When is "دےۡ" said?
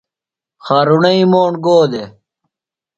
1.91-2.09